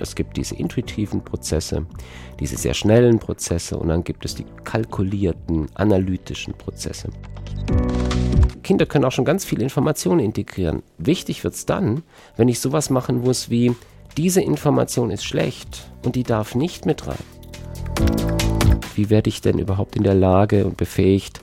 [0.00, 1.86] Es gibt diese intuitiven Prozesse,
[2.38, 7.10] diese sehr schnellen Prozesse und dann gibt es die kalkulierten, analytischen Prozesse.
[8.62, 10.82] Kinder können auch schon ganz viele Informationen integrieren.
[10.98, 12.02] Wichtig wird es dann,
[12.36, 13.74] wenn ich sowas machen muss wie,
[14.16, 17.16] diese Information ist schlecht und die darf nicht mit rein.
[18.94, 21.40] Wie werde ich denn überhaupt in der Lage und befähigt,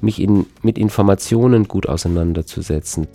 [0.00, 3.06] mich in, mit Informationen gut auseinanderzusetzen?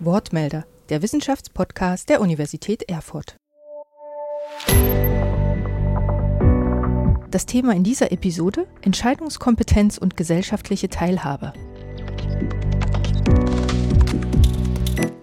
[0.00, 3.36] Wortmelder, der Wissenschaftspodcast der Universität Erfurt.
[7.30, 11.52] Das Thema in dieser Episode Entscheidungskompetenz und gesellschaftliche Teilhabe.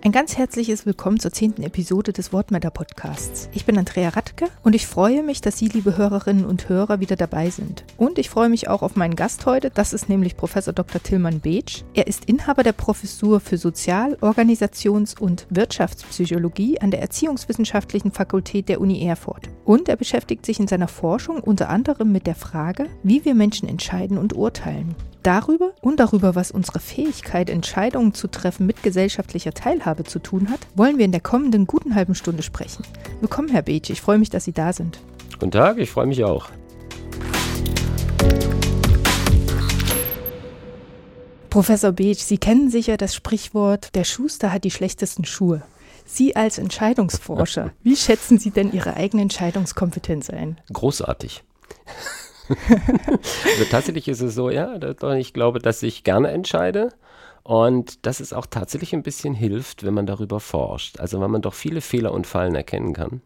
[0.03, 3.49] Ein ganz herzliches Willkommen zur zehnten Episode des Wortmatter Podcasts.
[3.53, 7.15] Ich bin Andrea Radke und ich freue mich, dass Sie, liebe Hörerinnen und Hörer, wieder
[7.15, 7.83] dabei sind.
[7.97, 11.03] Und ich freue mich auch auf meinen Gast heute, das ist nämlich Professor Dr.
[11.03, 11.83] Tillmann Beetsch.
[11.93, 18.81] Er ist Inhaber der Professur für Sozial-, Organisations- und Wirtschaftspsychologie an der Erziehungswissenschaftlichen Fakultät der
[18.81, 19.49] Uni Erfurt.
[19.65, 23.69] Und er beschäftigt sich in seiner Forschung unter anderem mit der Frage, wie wir Menschen
[23.69, 24.95] entscheiden und urteilen.
[25.23, 30.59] Darüber und darüber, was unsere Fähigkeit, Entscheidungen zu treffen mit gesellschaftlicher Teilhabe zu tun hat,
[30.73, 32.83] wollen wir in der kommenden guten halben Stunde sprechen.
[33.19, 33.91] Willkommen, Herr Beetsch.
[33.91, 34.99] Ich freue mich, dass Sie da sind.
[35.33, 36.49] Guten Tag, ich freue mich auch.
[41.51, 45.61] Professor Beetsch, Sie kennen sicher das Sprichwort, der Schuster hat die schlechtesten Schuhe.
[46.03, 50.59] Sie als Entscheidungsforscher, wie schätzen Sie denn Ihre eigene Entscheidungskompetenz ein?
[50.73, 51.43] Großartig.
[52.51, 54.77] Also tatsächlich ist es so, ja,
[55.15, 56.89] ich glaube, dass ich gerne entscheide
[57.43, 60.99] und dass es auch tatsächlich ein bisschen hilft, wenn man darüber forscht.
[60.99, 63.21] Also weil man doch viele Fehler und Fallen erkennen kann.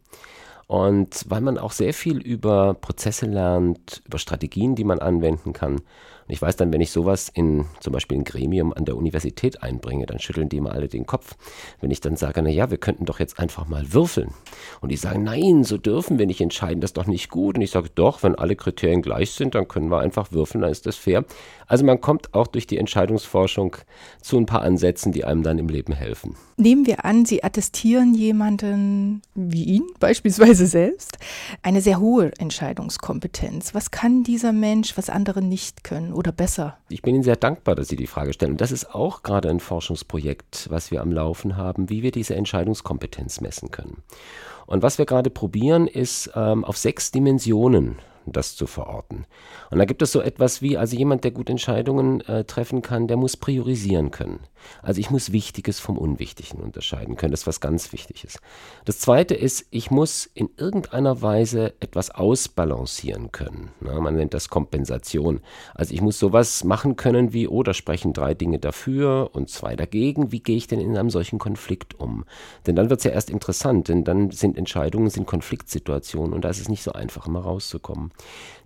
[0.68, 5.82] Und weil man auch sehr viel über Prozesse lernt, über Strategien, die man anwenden kann.
[6.28, 9.62] Und ich weiß dann, wenn ich sowas in zum Beispiel ein Gremium an der Universität
[9.62, 11.36] einbringe, dann schütteln die mal alle den Kopf.
[11.82, 14.34] Wenn ich dann sage, na ja, wir könnten doch jetzt einfach mal würfeln.
[14.82, 17.58] Und die sagen, nein, so dürfen wir nicht entscheiden, das ist doch nicht gut.
[17.58, 20.72] Und ich sage, doch, wenn alle Kriterien gleich sind, dann können wir einfach würfeln, dann
[20.72, 21.26] ist das fair.
[21.68, 23.76] Also man kommt auch durch die Entscheidungsforschung
[24.22, 26.36] zu ein paar Ansätzen, die einem dann im Leben helfen.
[26.58, 31.18] Nehmen wir an, Sie attestieren jemanden wie ihn beispielsweise selbst
[31.62, 33.74] eine sehr hohe Entscheidungskompetenz.
[33.74, 36.78] Was kann dieser Mensch, was andere nicht können oder besser?
[36.90, 38.58] Ich bin Ihnen sehr dankbar, dass Sie die Frage stellen.
[38.58, 43.42] Das ist auch gerade ein Forschungsprojekt, was wir am Laufen haben, wie wir diese Entscheidungskompetenz
[43.42, 44.04] messen können.
[44.66, 48.00] Und was wir gerade probieren, ist ähm, auf sechs Dimensionen
[48.32, 49.26] das zu verorten.
[49.72, 53.08] Und da gibt es so etwas wie, also jemand, der gut Entscheidungen äh, treffen kann,
[53.08, 54.40] der muss priorisieren können.
[54.82, 57.32] Also ich muss Wichtiges vom Unwichtigen unterscheiden können.
[57.32, 58.40] Das ist was ganz Wichtiges.
[58.86, 63.72] Das Zweite ist, ich muss in irgendeiner Weise etwas ausbalancieren können.
[63.80, 65.42] Na, man nennt das Kompensation.
[65.74, 70.32] Also ich muss sowas machen können wie, oh, sprechen drei Dinge dafür und zwei dagegen.
[70.32, 72.26] Wie gehe ich denn in einem solchen Konflikt um?
[72.68, 76.50] Denn dann wird es ja erst interessant, denn dann sind Entscheidungen, sind Konfliktsituationen und da
[76.50, 78.12] ist es nicht so einfach, immer rauszukommen.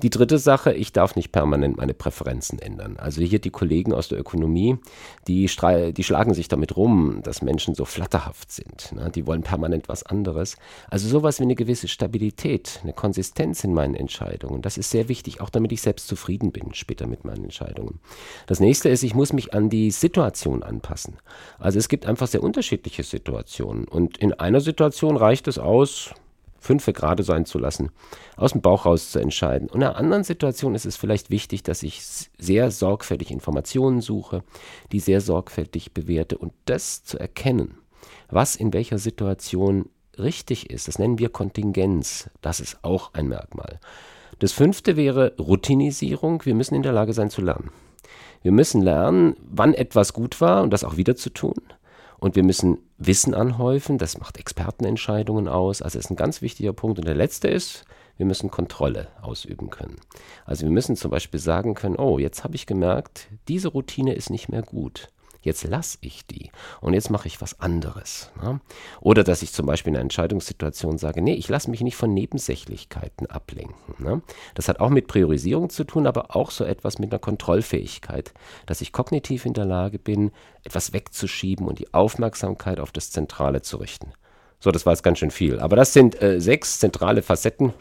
[0.02, 2.96] Die dritte Sache, ich darf nicht permanent meine Präferenzen ändern.
[2.98, 4.78] Also hier die Kollegen aus der Ökonomie,
[5.28, 8.94] die, die schlagen sich damit rum, dass Menschen so flatterhaft sind.
[8.94, 9.12] Ne?
[9.14, 10.56] Die wollen permanent was anderes.
[10.90, 14.62] Also sowas wie eine gewisse Stabilität, eine Konsistenz in meinen Entscheidungen.
[14.62, 18.00] Das ist sehr wichtig, auch damit ich selbst zufrieden bin später mit meinen Entscheidungen.
[18.48, 21.18] Das nächste ist, ich muss mich an die Situation anpassen.
[21.58, 23.86] Also es gibt einfach sehr unterschiedliche Situationen.
[23.86, 26.14] Und in einer Situation reicht es aus,
[26.60, 27.90] fünfe gerade sein zu lassen,
[28.36, 29.70] aus dem Bauch raus zu entscheiden.
[29.70, 32.02] Und in einer anderen Situation ist es vielleicht wichtig, dass ich
[32.38, 34.44] sehr sorgfältig Informationen suche,
[34.92, 37.78] die sehr sorgfältig bewerte und das zu erkennen,
[38.30, 42.30] was in welcher Situation richtig ist, das nennen wir Kontingenz.
[42.42, 43.80] Das ist auch ein Merkmal.
[44.40, 46.46] Das fünfte wäre Routinisierung.
[46.46, 47.72] Wir müssen in der Lage sein zu lernen.
[48.42, 51.62] Wir müssen lernen, wann etwas gut war und das auch wieder zu tun.
[52.20, 55.82] Und wir müssen Wissen anhäufen, das macht Expertenentscheidungen aus.
[55.82, 57.00] Also ist ein ganz wichtiger Punkt.
[57.00, 57.86] Und der letzte ist,
[58.18, 59.96] wir müssen Kontrolle ausüben können.
[60.46, 64.30] Also wir müssen zum Beispiel sagen können, oh, jetzt habe ich gemerkt, diese Routine ist
[64.30, 65.08] nicht mehr gut.
[65.42, 66.52] Jetzt lasse ich die
[66.82, 68.30] und jetzt mache ich was anderes.
[68.42, 68.60] Ne?
[69.00, 72.14] Oder dass ich zum Beispiel in einer Entscheidungssituation sage, nee, ich lasse mich nicht von
[72.14, 73.96] Nebensächlichkeiten ablenken.
[74.04, 74.22] Ne?
[74.56, 78.34] Das hat auch mit Priorisierung zu tun, aber auch so etwas mit einer Kontrollfähigkeit,
[78.66, 80.32] dass ich kognitiv in der Lage bin,
[80.64, 84.12] etwas wegzuschieben und die Aufmerksamkeit auf das Zentrale zu richten.
[84.62, 85.60] So, das war jetzt ganz schön viel.
[85.62, 87.74] Aber das sind äh, sechs zentrale Facetten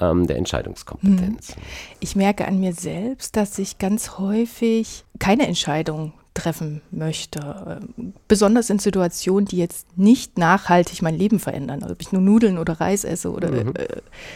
[0.00, 1.54] ähm, der Entscheidungskompetenz.
[1.54, 1.62] Hm.
[2.00, 7.80] Ich merke an mir selbst, dass ich ganz häufig keine Entscheidung treffen möchte.
[8.28, 11.82] Besonders in Situationen, die jetzt nicht nachhaltig mein Leben verändern.
[11.82, 13.74] Also ob ich nur Nudeln oder Reis esse oder mhm.
[13.76, 13.86] äh,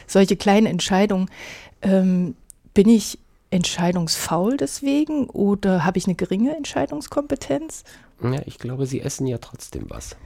[0.06, 1.29] solche kleinen Entscheidungen.
[1.83, 2.37] Ähm,
[2.73, 3.19] bin ich
[3.50, 7.85] entscheidungsfaul deswegen oder habe ich eine geringe Entscheidungskompetenz?
[8.23, 10.17] Ja, ich glaube, sie essen ja trotzdem was.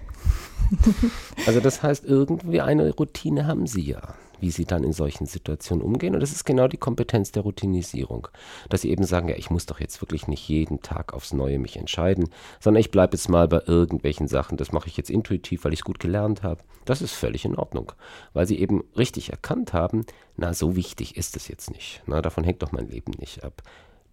[1.47, 5.83] also das heißt, irgendwie eine Routine haben sie ja wie sie dann in solchen Situationen
[5.83, 6.15] umgehen.
[6.15, 8.29] Und das ist genau die Kompetenz der Routinisierung.
[8.69, 11.59] Dass sie eben sagen, ja, ich muss doch jetzt wirklich nicht jeden Tag aufs Neue
[11.59, 12.29] mich entscheiden,
[12.61, 14.59] sondern ich bleibe jetzt mal bei irgendwelchen Sachen.
[14.59, 16.63] Das mache ich jetzt intuitiv, weil ich es gut gelernt habe.
[16.85, 17.93] Das ist völlig in Ordnung.
[18.35, 20.05] Weil sie eben richtig erkannt haben,
[20.37, 22.03] na, so wichtig ist es jetzt nicht.
[22.07, 23.63] Na, davon hängt doch mein Leben nicht ab.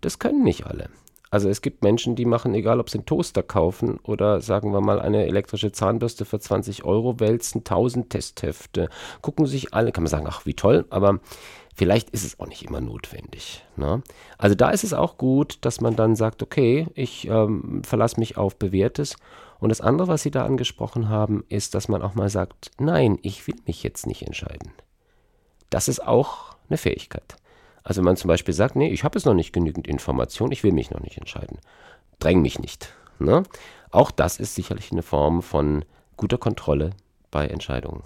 [0.01, 0.89] Das können nicht alle.
[1.31, 4.81] Also es gibt Menschen, die machen, egal ob sie einen Toaster kaufen oder sagen wir
[4.81, 8.89] mal eine elektrische Zahnbürste für 20 Euro, wälzen 1000 Testhefte,
[9.21, 11.19] gucken sich alle, kann man sagen, ach wie toll, aber
[11.75, 13.63] vielleicht ist es auch nicht immer notwendig.
[13.75, 14.01] Ne?
[14.39, 18.37] Also da ist es auch gut, dass man dann sagt, okay, ich ähm, verlasse mich
[18.37, 19.15] auf Bewährtes.
[19.59, 23.19] Und das andere, was Sie da angesprochen haben, ist, dass man auch mal sagt, nein,
[23.21, 24.71] ich will mich jetzt nicht entscheiden.
[25.69, 27.35] Das ist auch eine Fähigkeit.
[27.83, 30.63] Also wenn man zum Beispiel sagt, nee, ich habe jetzt noch nicht genügend Information, ich
[30.63, 31.59] will mich noch nicht entscheiden.
[32.19, 32.93] Dräng mich nicht.
[33.19, 33.43] Ne?
[33.91, 35.85] Auch das ist sicherlich eine Form von
[36.17, 36.91] guter Kontrolle
[37.31, 38.03] bei Entscheidungen.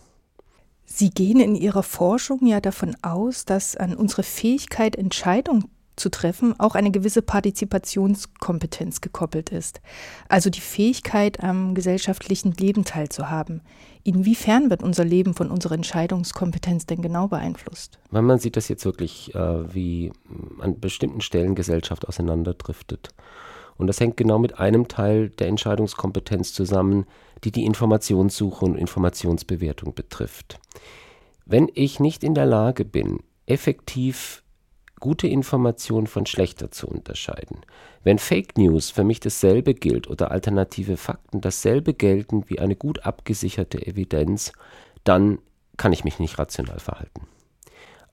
[0.86, 6.60] Sie gehen in Ihrer Forschung ja davon aus, dass an unsere Fähigkeit, Entscheidungen zu treffen,
[6.60, 9.82] auch eine gewisse Partizipationskompetenz gekoppelt ist.
[10.28, 13.62] Also die Fähigkeit, am gesellschaftlichen Leben teilzuhaben.
[14.04, 18.00] Inwiefern wird unser Leben von unserer Entscheidungskompetenz denn genau beeinflusst?
[18.12, 20.12] Weil man sieht das jetzt wirklich, äh, wie
[20.60, 23.10] an bestimmten Stellen Gesellschaft auseinanderdriftet.
[23.78, 27.06] Und das hängt genau mit einem Teil der Entscheidungskompetenz zusammen,
[27.44, 30.60] die die Informationssuche und Informationsbewertung betrifft.
[31.46, 34.43] Wenn ich nicht in der Lage bin, effektiv
[35.04, 37.58] gute Information von schlechter zu unterscheiden.
[38.06, 43.06] Wenn Fake News für mich dasselbe gilt oder alternative Fakten dasselbe gelten wie eine gut
[43.06, 44.54] abgesicherte Evidenz,
[45.04, 45.40] dann
[45.76, 47.28] kann ich mich nicht rational verhalten.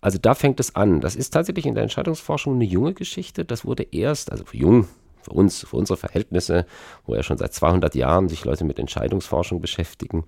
[0.00, 1.00] Also da fängt es an.
[1.00, 3.44] Das ist tatsächlich in der Entscheidungsforschung eine junge Geschichte.
[3.44, 4.88] Das wurde erst, also jung,
[5.22, 6.66] für uns, für unsere Verhältnisse,
[7.06, 10.25] wo ja schon seit 200 Jahren sich Leute mit Entscheidungsforschung beschäftigen,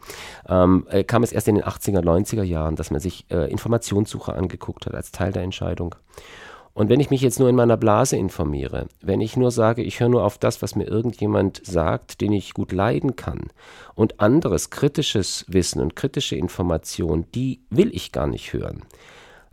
[0.49, 4.33] ähm, äh, kam es erst in den 80er, 90er Jahren, dass man sich äh, Informationssuche
[4.33, 5.97] angeguckt hat als Teil der Entscheidung.
[6.75, 10.01] Und wenn ich mich jetzt nur in meiner Blase informiere, wenn ich nur sage, ich
[10.01, 13.49] höre nur auf das, was mir irgendjemand sagt, den ich gut leiden kann,
[13.95, 18.85] und anderes kritisches Wissen und kritische Information, die will ich gar nicht hören.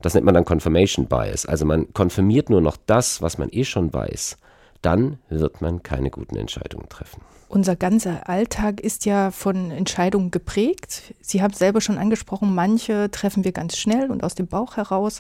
[0.01, 1.45] Das nennt man dann Confirmation Bias.
[1.45, 4.37] Also man konfirmiert nur noch das, was man eh schon weiß.
[4.81, 7.21] Dann wird man keine guten Entscheidungen treffen.
[7.49, 11.15] Unser ganzer Alltag ist ja von Entscheidungen geprägt.
[11.19, 15.19] Sie haben selber schon angesprochen, manche treffen wir ganz schnell und aus dem Bauch heraus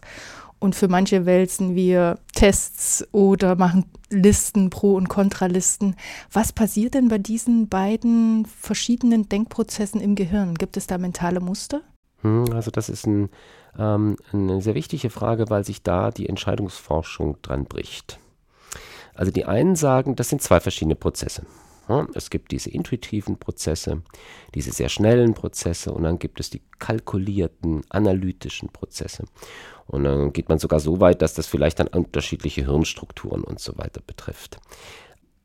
[0.59, 5.95] und für manche wälzen wir Tests oder machen Listen, Pro- und Kontralisten.
[6.31, 10.55] Was passiert denn bei diesen beiden verschiedenen Denkprozessen im Gehirn?
[10.55, 11.81] Gibt es da mentale Muster?
[12.21, 13.29] Hm, also das ist ein,
[13.77, 18.19] ähm, eine sehr wichtige Frage, weil sich da die Entscheidungsforschung dran bricht.
[19.13, 21.45] Also die einen sagen, das sind zwei verschiedene Prozesse.
[22.13, 24.01] Es gibt diese intuitiven Prozesse,
[24.53, 29.25] diese sehr schnellen Prozesse und dann gibt es die kalkulierten, analytischen Prozesse.
[29.87, 33.77] Und dann geht man sogar so weit, dass das vielleicht dann unterschiedliche Hirnstrukturen und so
[33.77, 34.59] weiter betrifft.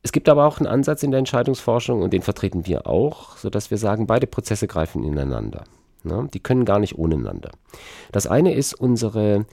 [0.02, 3.70] Es gibt aber auch einen Ansatz in der Entscheidungsforschung und den vertreten wir auch, sodass
[3.70, 5.64] wir sagen, beide Prozesse greifen ineinander.
[6.02, 6.28] Ne?
[6.34, 7.50] Die können gar nicht ohneinander.
[8.12, 9.46] Das eine ist unsere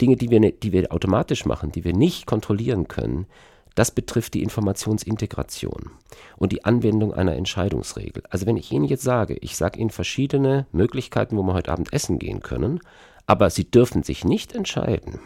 [0.00, 3.26] Dinge, die wir, die wir automatisch machen, die wir nicht kontrollieren können,
[3.74, 5.90] das betrifft die Informationsintegration
[6.36, 8.22] und die Anwendung einer Entscheidungsregel.
[8.30, 11.92] Also wenn ich Ihnen jetzt sage, ich sage Ihnen verschiedene Möglichkeiten, wo wir heute Abend
[11.92, 12.80] essen gehen können,
[13.26, 15.20] aber Sie dürfen sich nicht entscheiden.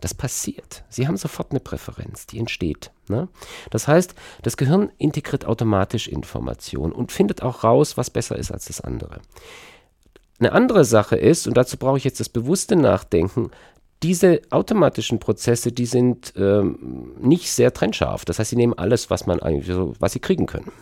[0.00, 0.84] Das passiert.
[0.88, 2.90] Sie haben sofort eine Präferenz, die entsteht.
[3.08, 3.28] Ne?
[3.70, 8.64] Das heißt, das Gehirn integriert automatisch Informationen und findet auch raus, was besser ist als
[8.64, 9.20] das andere.
[10.38, 13.50] Eine andere Sache ist, und dazu brauche ich jetzt das bewusste Nachdenken,
[14.02, 18.24] diese automatischen Prozesse, die sind ähm, nicht sehr trennscharf.
[18.24, 20.72] Das heißt, sie nehmen alles, was man eigentlich so, was sie kriegen können.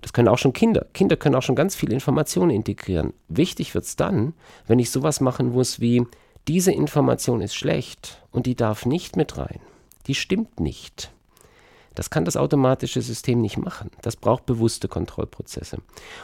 [0.00, 0.86] Das können auch schon Kinder.
[0.94, 3.12] Kinder können auch schon ganz viele Informationen integrieren.
[3.28, 4.34] Wichtig wird es dann,
[4.66, 6.06] wenn ich sowas machen muss wie,
[6.48, 9.60] diese Information ist schlecht und die darf nicht mit rein.
[10.06, 11.12] Die stimmt nicht.
[11.94, 13.90] Das kann das automatische System nicht machen.
[14.02, 15.78] Das braucht bewusste Kontrollprozesse.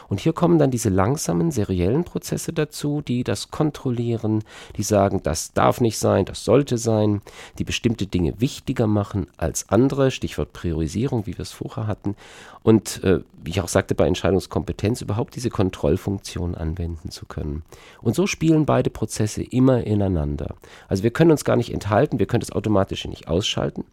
[0.07, 4.43] Und hier kommen dann diese langsamen, seriellen Prozesse dazu, die das kontrollieren,
[4.77, 7.21] die sagen, das darf nicht sein, das sollte sein,
[7.57, 12.15] die bestimmte Dinge wichtiger machen als andere, Stichwort Priorisierung, wie wir es vorher hatten.
[12.61, 17.63] Und äh, wie ich auch sagte, bei Entscheidungskompetenz überhaupt diese Kontrollfunktion anwenden zu können.
[18.01, 20.55] Und so spielen beide Prozesse immer ineinander.
[20.87, 23.85] Also wir können uns gar nicht enthalten, wir können das Automatische nicht ausschalten,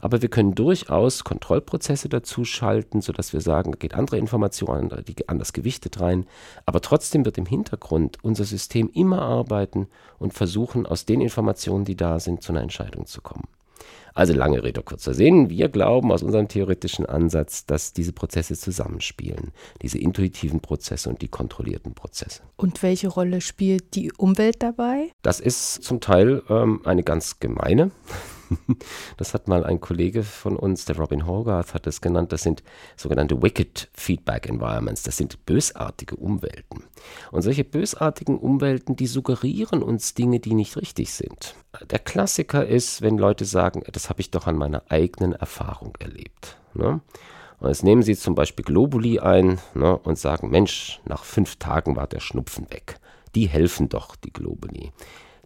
[0.00, 5.28] aber wir können durchaus Kontrollprozesse dazu schalten, sodass wir sagen, da geht andere Informationen, die
[5.28, 6.26] anders gewichtet rein,
[6.66, 9.88] aber trotzdem wird im Hintergrund unser System immer arbeiten
[10.18, 13.48] und versuchen, aus den Informationen, die da sind, zu einer Entscheidung zu kommen.
[14.14, 15.48] Also lange Rede, kurzer Sinn.
[15.48, 19.52] Wir glauben aus unserem theoretischen Ansatz, dass diese Prozesse zusammenspielen.
[19.80, 22.42] Diese intuitiven Prozesse und die kontrollierten Prozesse.
[22.56, 25.10] Und welche Rolle spielt die Umwelt dabei?
[25.22, 27.90] Das ist zum Teil ähm, eine ganz gemeine.
[29.16, 32.32] Das hat mal ein Kollege von uns, der Robin Hogarth, hat es genannt.
[32.32, 32.62] Das sind
[32.96, 35.02] sogenannte Wicked Feedback Environments.
[35.02, 36.84] Das sind bösartige Umwelten.
[37.30, 41.54] Und solche bösartigen Umwelten, die suggerieren uns Dinge, die nicht richtig sind.
[41.90, 46.56] Der Klassiker ist, wenn Leute sagen, das habe ich doch an meiner eigenen Erfahrung erlebt.
[46.74, 47.00] Ne?
[47.62, 51.94] Und jetzt nehmen sie zum Beispiel Globuli ein ne, und sagen, Mensch, nach fünf Tagen
[51.94, 52.98] war der Schnupfen weg.
[53.36, 54.92] Die helfen doch, die Globuli.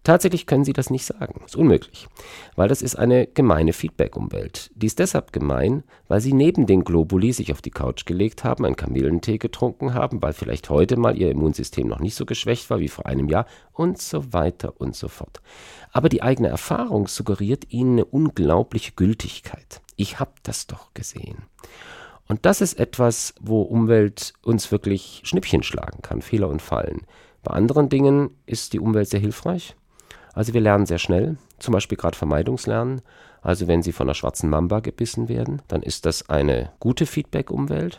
[0.07, 1.41] Tatsächlich können sie das nicht sagen.
[1.45, 2.07] Ist unmöglich.
[2.55, 4.71] Weil das ist eine gemeine Feedback-Umwelt.
[4.73, 8.63] Die ist deshalb gemein, weil sie neben den Globuli sich auf die Couch gelegt haben,
[8.63, 12.79] einen Kamillentee getrunken haben, weil vielleicht heute mal ihr Immunsystem noch nicht so geschwächt war
[12.79, 15.41] wie vor einem Jahr und so weiter und so fort.
[15.91, 19.81] Aber die eigene Erfahrung suggeriert ihnen eine unglaubliche Gültigkeit.
[19.97, 21.39] Ich habe das doch gesehen.
[22.29, 27.01] Und das ist etwas, wo Umwelt uns wirklich Schnippchen schlagen kann, Fehler und Fallen.
[27.43, 29.75] Bei anderen Dingen ist die Umwelt sehr hilfreich.
[30.37, 33.01] Also wir lernen sehr schnell, zum Beispiel gerade Vermeidungslernen.
[33.41, 37.97] Also wenn Sie von einer schwarzen Mamba gebissen werden, dann ist das eine gute Feedback-Umwelt.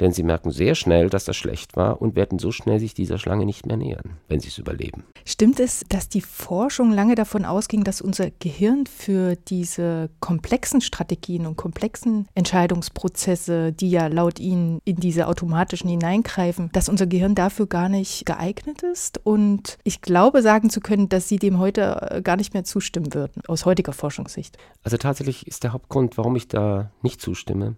[0.00, 3.18] Denn sie merken sehr schnell, dass das schlecht war und werden so schnell sich dieser
[3.18, 5.04] Schlange nicht mehr nähern, wenn sie es überleben.
[5.24, 11.46] Stimmt es, dass die Forschung lange davon ausging, dass unser Gehirn für diese komplexen Strategien
[11.46, 17.66] und komplexen Entscheidungsprozesse, die ja laut Ihnen in diese automatischen hineingreifen, dass unser Gehirn dafür
[17.66, 19.20] gar nicht geeignet ist?
[19.24, 23.14] Und ich glaube sagen zu können, dass Sie dem heute äh, gar nicht mehr zustimmen
[23.14, 24.58] würden, aus heutiger Forschungssicht.
[24.82, 27.76] Also tatsächlich ist der Hauptgrund, warum ich da nicht zustimme,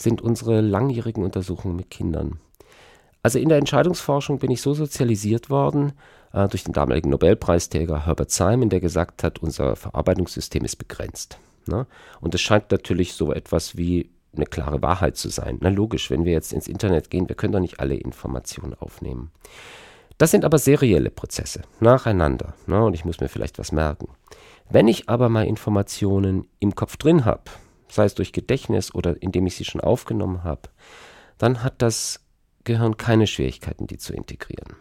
[0.00, 2.38] sind unsere langjährigen Untersuchungen mit Kindern.
[3.22, 5.92] Also in der Entscheidungsforschung bin ich so sozialisiert worden
[6.32, 11.38] äh, durch den damaligen Nobelpreisträger Herbert Simon, der gesagt hat, unser Verarbeitungssystem ist begrenzt.
[11.66, 11.86] Ne?
[12.20, 15.58] Und es scheint natürlich so etwas wie eine klare Wahrheit zu sein.
[15.60, 19.30] Na logisch, wenn wir jetzt ins Internet gehen, wir können doch nicht alle Informationen aufnehmen.
[20.16, 22.54] Das sind aber serielle Prozesse, nacheinander.
[22.66, 22.84] Ne?
[22.84, 24.08] Und ich muss mir vielleicht was merken.
[24.70, 27.44] Wenn ich aber mal Informationen im Kopf drin habe,
[27.90, 30.62] sei es durch Gedächtnis oder indem ich sie schon aufgenommen habe,
[31.38, 32.20] dann hat das
[32.64, 34.76] Gehirn keine Schwierigkeiten, die zu integrieren.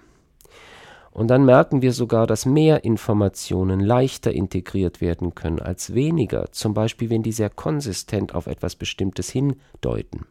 [1.18, 6.76] Und dann merken wir sogar, dass mehr Informationen leichter integriert werden können als weniger, zum
[6.76, 10.28] Beispiel wenn die sehr konsistent auf etwas Bestimmtes hindeuten.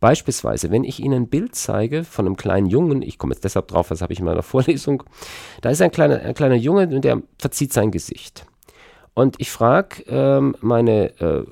[0.00, 3.68] Beispielsweise, wenn ich Ihnen ein Bild zeige von einem kleinen Jungen, ich komme jetzt deshalb
[3.68, 5.02] drauf, was habe ich in meiner Vorlesung,
[5.62, 8.44] da ist ein kleiner, ein kleiner Junge und der verzieht sein Gesicht.
[9.18, 11.42] Und ich frage ähm, meine äh,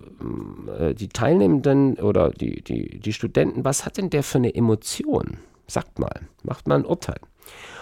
[0.78, 5.38] äh, die Teilnehmenden oder die, die, die Studenten, was hat denn der für eine Emotion?
[5.66, 7.18] Sagt mal, macht mal ein Urteil.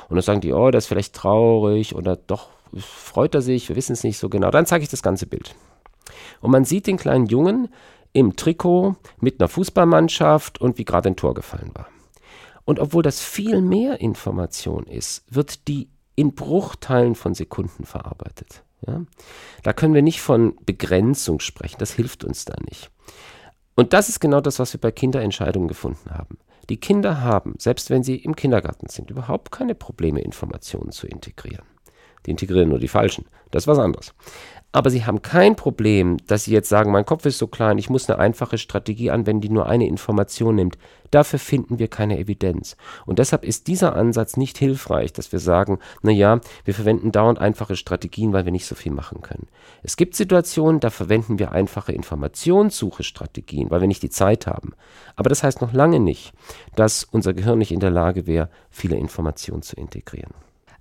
[0.08, 2.48] Und dann sagen die, oh, das ist vielleicht traurig oder doch
[2.78, 4.50] freut er sich, wir wissen es nicht so genau.
[4.50, 5.54] Dann zeige ich das ganze Bild.
[6.40, 7.68] Und man sieht den kleinen Jungen
[8.14, 11.88] im Trikot mit einer Fußballmannschaft und wie gerade ein Tor gefallen war.
[12.64, 18.62] Und obwohl das viel mehr Information ist, wird die in Bruchteilen von Sekunden verarbeitet.
[18.86, 19.04] Ja?
[19.62, 22.90] Da können wir nicht von Begrenzung sprechen, das hilft uns da nicht.
[23.74, 26.38] Und das ist genau das, was wir bei Kinderentscheidungen gefunden haben.
[26.68, 31.66] Die Kinder haben, selbst wenn sie im Kindergarten sind, überhaupt keine Probleme, Informationen zu integrieren.
[32.24, 33.26] Die integrieren nur die falschen.
[33.50, 34.14] Das ist was anderes.
[34.74, 37.90] Aber sie haben kein Problem, dass sie jetzt sagen, mein Kopf ist so klein, ich
[37.90, 40.78] muss eine einfache Strategie anwenden, die nur eine Information nimmt.
[41.12, 42.76] Dafür finden wir keine Evidenz.
[43.06, 47.38] Und deshalb ist dieser Ansatz nicht hilfreich, dass wir sagen, na ja, wir verwenden dauernd
[47.38, 49.46] einfache Strategien, weil wir nicht so viel machen können.
[49.84, 54.72] Es gibt Situationen, da verwenden wir einfache Informationssuche-Strategien, weil wir nicht die Zeit haben.
[55.14, 56.32] Aber das heißt noch lange nicht,
[56.74, 60.34] dass unser Gehirn nicht in der Lage wäre, viele Informationen zu integrieren.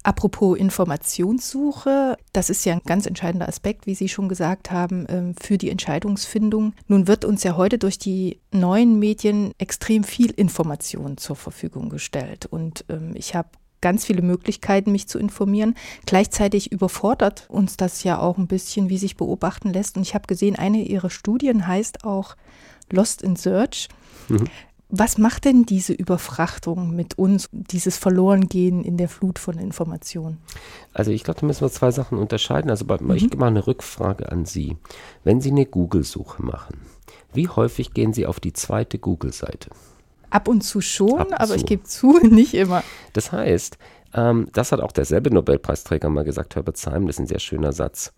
[0.04, 5.36] Apropos Informationssuche, das ist ja ein ganz entscheidender Aspekt, wie Sie schon gesagt haben, ähm,
[5.42, 6.74] für die Entscheidungsfindung.
[6.88, 12.46] Nun wird uns ja heute durch die neuen Medien extrem viel Information zur Verfügung gestellt.
[12.46, 15.76] Und ähm, ich habe ganz viele Möglichkeiten, mich zu informieren.
[16.06, 19.96] Gleichzeitig überfordert uns das ja auch ein bisschen, wie sich beobachten lässt.
[19.96, 22.36] Und ich habe gesehen, eine ihrer Studien heißt auch
[22.92, 23.88] Lost in Search.
[24.28, 24.46] Mhm.
[24.96, 30.38] Was macht denn diese Überfrachtung mit uns, dieses Verlorengehen in der Flut von Informationen?
[30.94, 32.70] Also ich glaube, da müssen wir zwei Sachen unterscheiden.
[32.70, 33.10] Also bei, mhm.
[33.16, 34.78] ich mache eine Rückfrage an Sie.
[35.24, 36.82] Wenn Sie eine Google-Suche machen,
[37.34, 39.72] wie häufig gehen Sie auf die zweite Google-Seite?
[40.30, 41.56] Ab und zu schon, und aber zu.
[41.56, 42.84] ich gebe zu, nicht immer.
[43.14, 43.80] Das heißt,
[44.14, 47.72] ähm, das hat auch derselbe Nobelpreisträger mal gesagt, Herbert Simon, das ist ein sehr schöner
[47.72, 48.14] Satz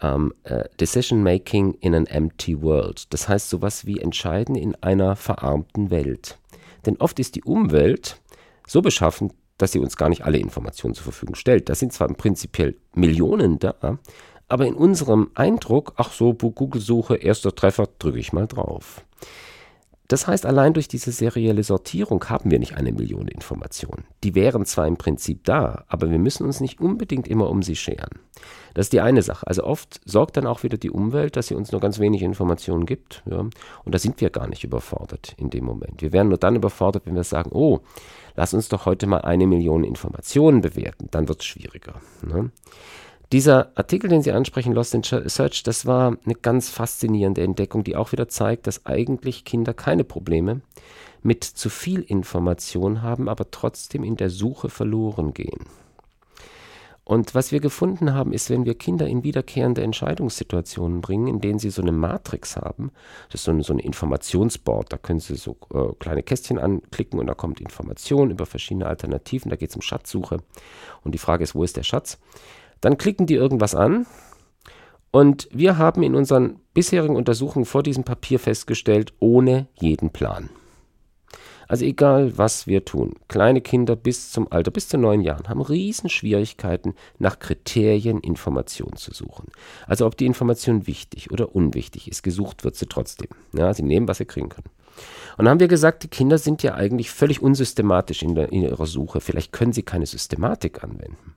[0.00, 3.12] ähm, äh, Decision Making in an Empty World.
[3.12, 6.38] Das heißt sowas wie Entscheiden in einer verarmten Welt.
[6.86, 8.20] Denn oft ist die Umwelt
[8.66, 11.68] so beschaffen, dass sie uns gar nicht alle Informationen zur Verfügung stellt.
[11.68, 13.98] Da sind zwar prinzipiell Millionen da,
[14.46, 19.04] aber in unserem Eindruck, ach so, Google-Suche, erster Treffer, drücke ich mal drauf.
[20.08, 24.04] Das heißt, allein durch diese serielle Sortierung haben wir nicht eine Million Informationen.
[24.24, 27.76] Die wären zwar im Prinzip da, aber wir müssen uns nicht unbedingt immer um sie
[27.76, 28.18] scheren.
[28.72, 29.46] Das ist die eine Sache.
[29.46, 32.86] Also oft sorgt dann auch wieder die Umwelt, dass sie uns nur ganz wenig Informationen
[32.86, 33.22] gibt.
[33.26, 33.40] Ja?
[33.40, 33.52] Und
[33.84, 36.00] da sind wir gar nicht überfordert in dem Moment.
[36.00, 37.80] Wir wären nur dann überfordert, wenn wir sagen, oh,
[38.34, 41.08] lass uns doch heute mal eine Million Informationen bewerten.
[41.10, 42.00] Dann wird es schwieriger.
[42.22, 42.50] Ne?
[43.30, 47.94] Dieser Artikel, den Sie ansprechen, Lost in Search, das war eine ganz faszinierende Entdeckung, die
[47.94, 50.62] auch wieder zeigt, dass eigentlich Kinder keine Probleme
[51.22, 55.66] mit zu viel Information haben, aber trotzdem in der Suche verloren gehen.
[57.04, 61.58] Und was wir gefunden haben, ist, wenn wir Kinder in wiederkehrende Entscheidungssituationen bringen, in denen
[61.58, 62.92] sie so eine Matrix haben,
[63.30, 67.18] das ist so, eine, so ein Informationsboard, da können sie so äh, kleine Kästchen anklicken
[67.18, 70.38] und da kommt Information über verschiedene Alternativen, da geht es um Schatzsuche.
[71.02, 72.18] Und die Frage ist, wo ist der Schatz?
[72.80, 74.06] Dann klicken die irgendwas an
[75.10, 80.50] und wir haben in unseren bisherigen Untersuchungen vor diesem Papier festgestellt, ohne jeden Plan.
[81.68, 85.60] Also egal, was wir tun, kleine Kinder bis zum Alter, bis zu neun Jahren, haben
[85.60, 89.48] Riesenschwierigkeiten, nach Kriterien Informationen zu suchen.
[89.86, 93.28] Also ob die Information wichtig oder unwichtig ist, gesucht wird sie trotzdem.
[93.52, 94.70] Ja, sie nehmen, was sie kriegen können.
[95.36, 98.62] Und dann haben wir gesagt, die Kinder sind ja eigentlich völlig unsystematisch in, der, in
[98.62, 99.20] ihrer Suche.
[99.20, 101.34] Vielleicht können sie keine Systematik anwenden.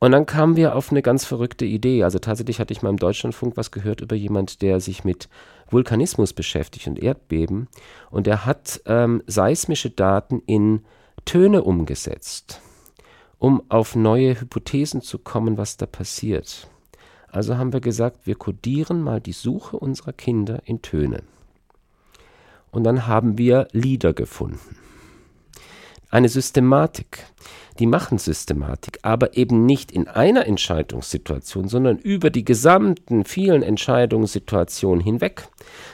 [0.00, 2.04] Und dann kamen wir auf eine ganz verrückte Idee.
[2.04, 5.28] Also tatsächlich hatte ich mal im Deutschlandfunk was gehört über jemand, der sich mit
[5.70, 7.68] Vulkanismus beschäftigt und Erdbeben.
[8.10, 10.84] Und er hat ähm, seismische Daten in
[11.24, 12.60] Töne umgesetzt,
[13.38, 16.68] um auf neue Hypothesen zu kommen, was da passiert.
[17.30, 21.22] Also haben wir gesagt, wir kodieren mal die Suche unserer Kinder in Töne.
[22.70, 24.76] Und dann haben wir Lieder gefunden.
[26.10, 27.26] Eine Systematik
[27.78, 35.02] die machen Systematik, aber eben nicht in einer Entscheidungssituation, sondern über die gesamten vielen Entscheidungssituationen
[35.02, 35.48] hinweg.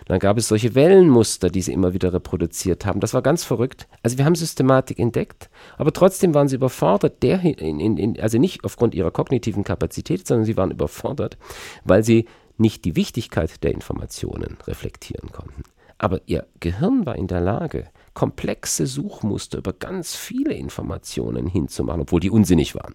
[0.06, 3.00] Dann gab es solche Wellenmuster, die sie immer wieder reproduziert haben.
[3.00, 3.86] Das war ganz verrückt.
[4.02, 8.38] Also wir haben Systematik entdeckt, aber trotzdem waren sie überfordert, der in, in, in, also
[8.38, 11.36] nicht aufgrund ihrer kognitiven Kapazität, sondern sie waren überfordert,
[11.84, 15.64] weil sie nicht die Wichtigkeit der Informationen reflektieren konnten.
[15.98, 22.20] Aber ihr Gehirn war in der Lage, komplexe Suchmuster über ganz viele Informationen hinzumachen, obwohl
[22.20, 22.94] die unsinnig waren.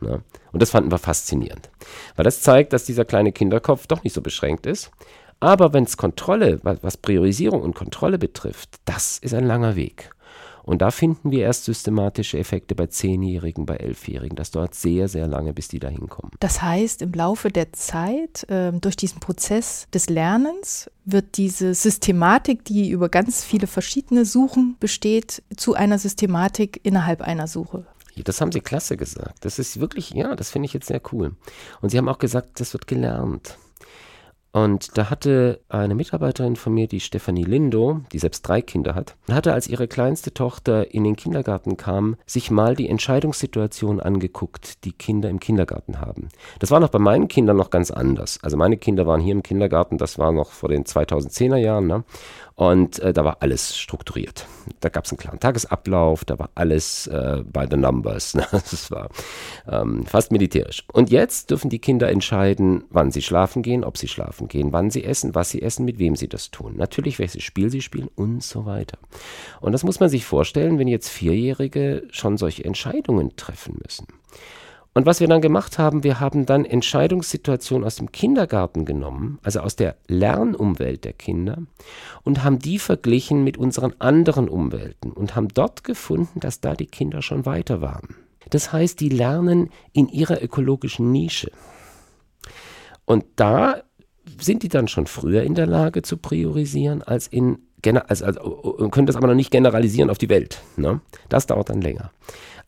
[0.00, 0.22] Ne?
[0.52, 1.70] Und das fanden wir faszinierend,
[2.16, 4.90] weil das zeigt, dass dieser kleine Kinderkopf doch nicht so beschränkt ist.
[5.40, 10.10] Aber wenn es Kontrolle, was Priorisierung und Kontrolle betrifft, das ist ein langer Weg.
[10.68, 14.36] Und da finden wir erst systematische Effekte bei Zehnjährigen, bei Elfjährigen.
[14.36, 16.30] Das dauert sehr, sehr lange, bis die da hinkommen.
[16.40, 22.66] Das heißt, im Laufe der Zeit, äh, durch diesen Prozess des Lernens, wird diese Systematik,
[22.66, 27.86] die über ganz viele verschiedene Suchen besteht, zu einer Systematik innerhalb einer Suche.
[28.22, 29.46] Das haben Sie klasse gesagt.
[29.46, 31.32] Das ist wirklich, ja, das finde ich jetzt sehr cool.
[31.80, 33.56] Und Sie haben auch gesagt, das wird gelernt.
[34.50, 39.14] Und da hatte eine Mitarbeiterin von mir, die Stefanie Lindo, die selbst drei Kinder hat,
[39.30, 44.92] hatte, als ihre kleinste Tochter in den Kindergarten kam, sich mal die Entscheidungssituation angeguckt, die
[44.92, 46.28] Kinder im Kindergarten haben.
[46.60, 48.38] Das war noch bei meinen Kindern noch ganz anders.
[48.42, 51.86] Also meine Kinder waren hier im Kindergarten, das war noch vor den 2010er Jahren.
[51.86, 52.04] Ne?
[52.58, 54.44] Und äh, da war alles strukturiert.
[54.80, 58.34] Da gab es einen klaren Tagesablauf, da war alles äh, by the numbers.
[58.38, 58.46] Ne?
[58.50, 59.10] Das war
[59.68, 60.84] ähm, fast militärisch.
[60.92, 64.90] Und jetzt dürfen die Kinder entscheiden, wann sie schlafen gehen, ob sie schlafen gehen, wann
[64.90, 66.76] sie essen, was sie essen, mit wem sie das tun.
[66.76, 68.98] Natürlich, welches Spiel sie spielen und so weiter.
[69.60, 74.08] Und das muss man sich vorstellen, wenn jetzt Vierjährige schon solche Entscheidungen treffen müssen.
[74.98, 79.60] Und was wir dann gemacht haben, wir haben dann Entscheidungssituationen aus dem Kindergarten genommen, also
[79.60, 81.58] aus der Lernumwelt der Kinder,
[82.24, 86.86] und haben die verglichen mit unseren anderen Umwelten und haben dort gefunden, dass da die
[86.88, 88.16] Kinder schon weiter waren.
[88.50, 91.52] Das heißt, die lernen in ihrer ökologischen Nische.
[93.04, 93.82] Und da
[94.40, 97.58] sind die dann schon früher in der Lage zu priorisieren als in
[98.08, 100.60] also, also, können das aber noch nicht generalisieren auf die Welt.
[100.76, 101.00] Ne?
[101.28, 102.10] Das dauert dann länger.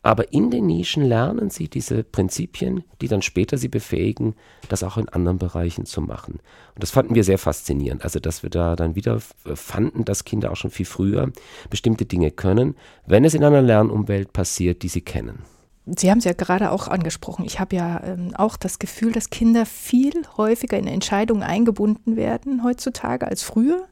[0.03, 4.35] Aber in den Nischen lernen sie diese Prinzipien, die dann später sie befähigen,
[4.67, 6.39] das auch in anderen Bereichen zu machen.
[6.73, 8.03] Und das fanden wir sehr faszinierend.
[8.03, 11.31] Also, dass wir da dann wieder fanden, dass Kinder auch schon viel früher
[11.69, 15.43] bestimmte Dinge können, wenn es in einer Lernumwelt passiert, die sie kennen.
[15.85, 17.45] Sie haben es ja gerade auch angesprochen.
[17.45, 22.63] Ich habe ja ähm, auch das Gefühl, dass Kinder viel häufiger in Entscheidungen eingebunden werden
[22.63, 23.87] heutzutage als früher.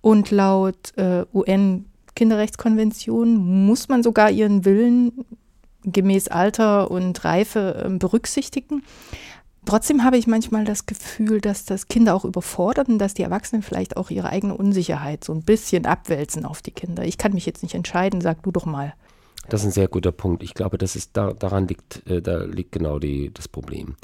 [0.00, 5.24] Und laut äh, UN Kinderrechtskonvention muss man sogar ihren Willen
[5.84, 8.82] gemäß Alter und Reife ähm, berücksichtigen.
[9.64, 13.62] Trotzdem habe ich manchmal das Gefühl, dass das Kinder auch überfordert und dass die Erwachsenen
[13.62, 17.04] vielleicht auch ihre eigene Unsicherheit so ein bisschen abwälzen auf die Kinder.
[17.04, 18.94] Ich kann mich jetzt nicht entscheiden, sag du doch mal.
[19.48, 20.42] Das ist ein sehr guter Punkt.
[20.42, 23.96] Ich glaube, dass es da, daran liegt, äh, da liegt genau die, das Problem.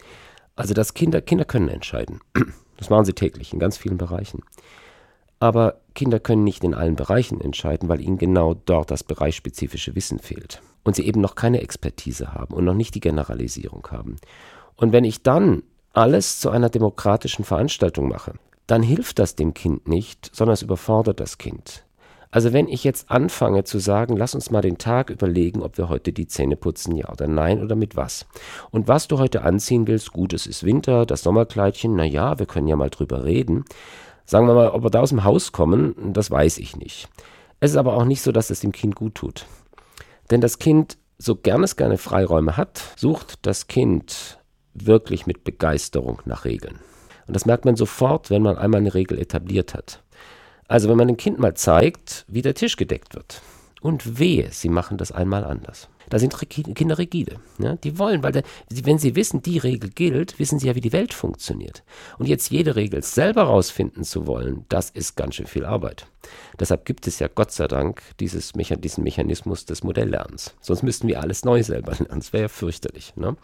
[0.55, 2.21] Also dass Kinder, Kinder können entscheiden.
[2.77, 4.40] Das machen sie täglich in ganz vielen Bereichen.
[5.40, 10.18] Aber Kinder können nicht in allen Bereichen entscheiden, weil ihnen genau dort das bereichsspezifische Wissen
[10.18, 10.61] fehlt.
[10.85, 14.16] Und sie eben noch keine Expertise haben und noch nicht die Generalisierung haben.
[14.77, 18.35] Und wenn ich dann alles zu einer demokratischen Veranstaltung mache,
[18.66, 21.85] dann hilft das dem Kind nicht, sondern es überfordert das Kind.
[22.31, 25.88] Also wenn ich jetzt anfange zu sagen, lass uns mal den Tag überlegen, ob wir
[25.88, 28.27] heute die Zähne putzen, ja oder nein oder mit was.
[28.70, 32.44] Und was du heute anziehen willst, gut, es ist Winter, das Sommerkleidchen, na ja, wir
[32.44, 33.64] können ja mal drüber reden.
[34.29, 37.09] Sagen wir mal, ob wir da aus dem Haus kommen, das weiß ich nicht.
[37.61, 39.47] Es ist aber auch nicht so, dass es dem Kind gut tut.
[40.31, 44.38] Denn das Kind, so gern es gerne Freiräume hat, sucht das Kind
[44.75, 46.79] wirklich mit Begeisterung nach Regeln.
[47.27, 50.03] Und das merkt man sofort, wenn man einmal eine Regel etabliert hat.
[50.69, 53.41] Also wenn man dem Kind mal zeigt, wie der Tisch gedeckt wird.
[53.81, 55.88] Und wehe, sie machen das einmal anders.
[56.11, 57.37] Da sind Kinder rigide.
[57.59, 57.77] Ja?
[57.77, 60.92] Die wollen, weil der, wenn sie wissen, die Regel gilt, wissen sie ja, wie die
[60.92, 61.83] Welt funktioniert.
[62.18, 66.07] Und jetzt jede Regel selber rausfinden zu wollen, das ist ganz schön viel Arbeit.
[66.59, 70.55] Deshalb gibt es ja Gott sei Dank dieses Mecha diesen Mechanismus des Modelllernens.
[70.61, 72.21] Sonst müssten wir alles neu selber lernen.
[72.21, 73.14] Das wäre ja fürchterlich.
[73.16, 73.37] Ne?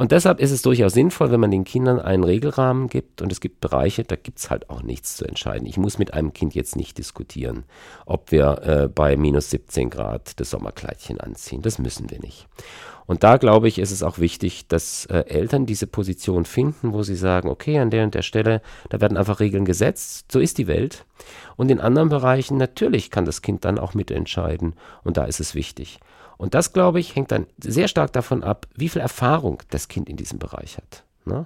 [0.00, 3.20] Und deshalb ist es durchaus sinnvoll, wenn man den Kindern einen Regelrahmen gibt.
[3.20, 5.66] Und es gibt Bereiche, da gibt es halt auch nichts zu entscheiden.
[5.66, 7.64] Ich muss mit einem Kind jetzt nicht diskutieren,
[8.06, 11.60] ob wir äh, bei minus 17 Grad das Sommerkleidchen anziehen.
[11.60, 12.48] Das müssen wir nicht.
[13.04, 17.02] Und da glaube ich, ist es auch wichtig, dass äh, Eltern diese Position finden, wo
[17.02, 20.56] sie sagen, okay, an der und der Stelle, da werden einfach Regeln gesetzt, so ist
[20.56, 21.04] die Welt.
[21.56, 25.54] Und in anderen Bereichen, natürlich kann das Kind dann auch mitentscheiden und da ist es
[25.54, 26.00] wichtig.
[26.40, 30.08] Und das, glaube ich, hängt dann sehr stark davon ab, wie viel Erfahrung das Kind
[30.08, 31.04] in diesem Bereich hat.
[31.26, 31.44] Ne?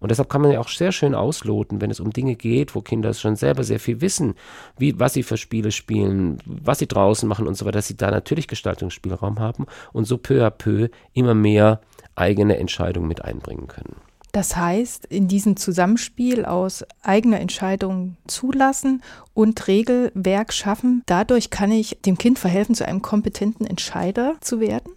[0.00, 2.82] Und deshalb kann man ja auch sehr schön ausloten, wenn es um Dinge geht, wo
[2.82, 4.34] Kinder schon selber sehr viel wissen,
[4.76, 7.96] wie, was sie für Spiele spielen, was sie draußen machen und so weiter, dass sie
[7.96, 11.80] da natürlich Gestaltungsspielraum haben und so peu à peu immer mehr
[12.14, 13.96] eigene Entscheidungen mit einbringen können.
[14.34, 19.00] Das heißt, in diesem Zusammenspiel aus eigener Entscheidung zulassen
[19.32, 24.90] und Regelwerk schaffen, dadurch kann ich dem Kind verhelfen, zu einem kompetenten Entscheider zu werden?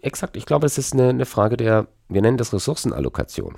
[0.00, 3.56] Exakt, ich glaube, es ist eine, eine Frage der, wir nennen das Ressourcenallokation.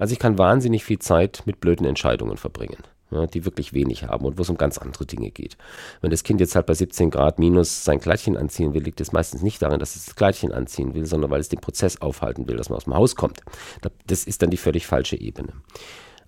[0.00, 4.24] Also ich kann wahnsinnig viel Zeit mit blöden Entscheidungen verbringen ja, die wirklich wenig haben
[4.24, 5.56] und wo es um ganz andere Dinge geht.
[6.00, 9.12] Wenn das Kind jetzt halt bei 17 Grad minus sein Kleidchen anziehen will, liegt es
[9.12, 12.48] meistens nicht daran, dass es das Kleidchen anziehen will, sondern weil es den Prozess aufhalten
[12.48, 13.40] will, dass man aus dem Haus kommt.
[14.06, 15.52] Das ist dann die völlig falsche Ebene.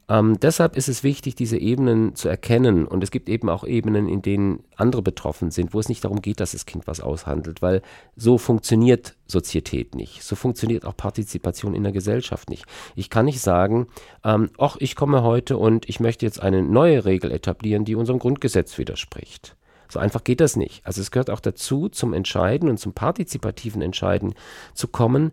[0.09, 2.87] Ähm, deshalb ist es wichtig, diese Ebenen zu erkennen.
[2.87, 6.21] Und es gibt eben auch Ebenen, in denen andere betroffen sind, wo es nicht darum
[6.21, 7.81] geht, dass das Kind was aushandelt, weil
[8.17, 10.23] so funktioniert Sozietät nicht.
[10.23, 12.67] So funktioniert auch Partizipation in der Gesellschaft nicht.
[12.95, 13.87] Ich kann nicht sagen,
[14.25, 18.19] ähm, ach, ich komme heute und ich möchte jetzt eine neue Regel etablieren, die unserem
[18.19, 19.57] Grundgesetz widerspricht.
[19.88, 20.85] So einfach geht das nicht.
[20.85, 24.35] Also es gehört auch dazu, zum Entscheiden und zum partizipativen Entscheiden
[24.75, 25.33] zu kommen,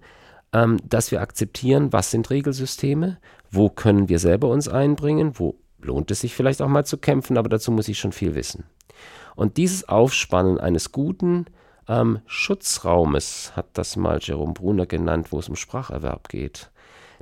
[0.53, 3.17] ähm, dass wir akzeptieren, was sind Regelsysteme,
[3.51, 7.37] wo können wir selber uns einbringen, wo lohnt es sich vielleicht auch mal zu kämpfen,
[7.37, 8.65] aber dazu muss ich schon viel wissen.
[9.35, 11.45] Und dieses Aufspannen eines guten
[11.87, 16.69] ähm, Schutzraumes hat das mal Jerome Brunner genannt, wo es um Spracherwerb geht.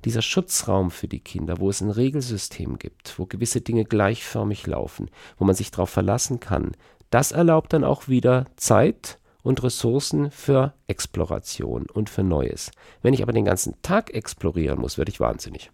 [0.06, 5.10] Dieser Schutzraum für die Kinder, wo es ein Regelsystem gibt, wo gewisse Dinge gleichförmig laufen,
[5.38, 6.72] wo man sich darauf verlassen kann,
[7.10, 12.72] das erlaubt dann auch wieder Zeit und Ressourcen für Exploration und für Neues.
[13.02, 15.72] Wenn ich aber den ganzen Tag explorieren muss, werde ich wahnsinnig.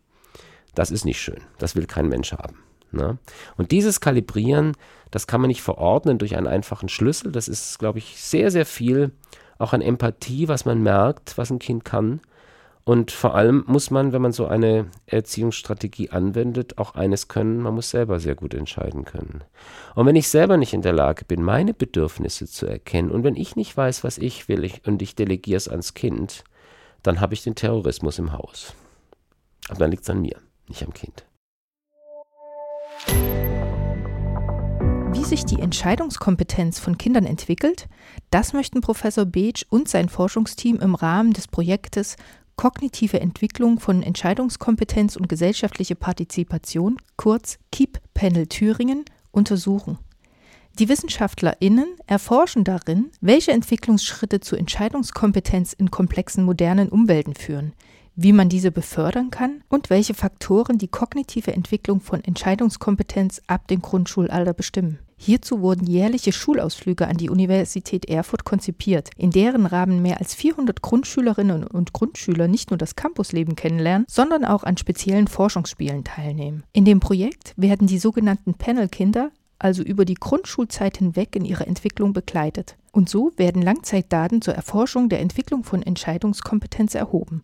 [0.76, 1.42] Das ist nicht schön.
[1.58, 2.64] Das will kein Mensch haben.
[2.92, 3.18] Ne?
[3.58, 4.74] Und dieses Kalibrieren,
[5.12, 7.32] das kann man nicht verordnen durch einen einfachen Schlüssel.
[7.32, 9.12] Das ist, glaube ich, sehr, sehr viel
[9.58, 12.22] auch an Empathie, was man merkt, was ein Kind kann.
[12.88, 17.74] Und vor allem muss man, wenn man so eine Erziehungsstrategie anwendet, auch eines können, man
[17.74, 19.44] muss selber sehr gut entscheiden können.
[19.96, 23.36] Und wenn ich selber nicht in der Lage bin, meine Bedürfnisse zu erkennen und wenn
[23.36, 26.44] ich nicht weiß, was ich will ich, und ich delegiere es ans Kind,
[27.02, 28.76] dann habe ich den Terrorismus im Haus.
[29.68, 31.26] Aber dann liegt es an mir, nicht am Kind.
[35.12, 37.88] Wie sich die Entscheidungskompetenz von Kindern entwickelt,
[38.30, 42.16] das möchten Professor Beetsch und sein Forschungsteam im Rahmen des Projektes
[42.56, 49.98] kognitive Entwicklung von Entscheidungskompetenz und gesellschaftliche Partizipation, kurz KEEP Panel Thüringen, untersuchen.
[50.80, 57.74] Die WissenschaftlerInnen erforschen darin, welche Entwicklungsschritte zu Entscheidungskompetenz in komplexen modernen Umwelten führen,
[58.16, 63.82] wie man diese befördern kann und welche Faktoren die kognitive Entwicklung von Entscheidungskompetenz ab dem
[63.82, 65.00] Grundschulalter bestimmen.
[65.18, 70.82] Hierzu wurden jährliche Schulausflüge an die Universität Erfurt konzipiert, in deren Rahmen mehr als 400
[70.82, 76.64] Grundschülerinnen und Grundschüler nicht nur das Campusleben kennenlernen, sondern auch an speziellen Forschungsspielen teilnehmen.
[76.74, 82.14] In dem Projekt werden die sogenannten Panelkinder also über die Grundschulzeit hinweg in ihrer Entwicklung
[82.14, 82.76] begleitet.
[82.92, 87.42] Und so werden Langzeitdaten zur Erforschung der Entwicklung von Entscheidungskompetenz erhoben.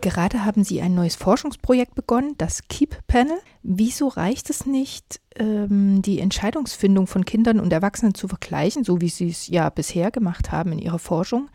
[0.00, 3.38] Gerade haben Sie ein neues Forschungsprojekt begonnen, das Keep Panel.
[3.62, 9.08] Wieso reicht es nicht, ähm, die Entscheidungsfindung von Kindern und Erwachsenen zu vergleichen, so wie
[9.08, 11.50] Sie es ja bisher gemacht haben in Ihrer Forschung?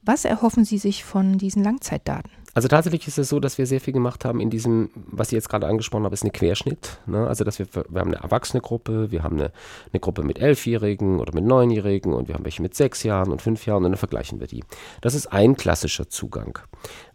[0.00, 2.32] Was erhoffen Sie sich von diesen Langzeitdaten?
[2.54, 5.32] Also tatsächlich ist es so, dass wir sehr viel gemacht haben in diesem, was ich
[5.32, 6.98] jetzt gerade angesprochen habe, ist ein Querschnitt.
[7.06, 7.26] Ne?
[7.26, 9.52] Also dass wir, wir haben eine erwachsene Gruppe, wir haben eine,
[9.92, 13.40] eine Gruppe mit Elfjährigen oder mit Neunjährigen und wir haben welche mit sechs Jahren und
[13.40, 14.64] fünf Jahren und dann vergleichen wir die.
[15.00, 16.58] Das ist ein klassischer Zugang.